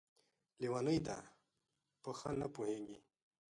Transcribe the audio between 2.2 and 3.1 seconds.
نه پوهېږي!